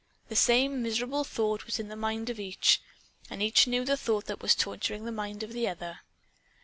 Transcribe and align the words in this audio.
The 0.29 0.35
same 0.35 0.81
miserable 0.81 1.23
thought 1.23 1.67
was 1.67 1.77
in 1.77 1.87
the 1.87 1.95
mind 1.95 2.31
of 2.31 2.39
each. 2.39 2.81
And 3.29 3.39
each 3.43 3.67
knew 3.67 3.85
the 3.85 3.95
thought 3.95 4.25
that 4.25 4.41
was 4.41 4.55
torturing 4.55 5.05
the 5.05 5.11
mind 5.11 5.43
of 5.43 5.53
the 5.53 5.67
other. 5.67 5.99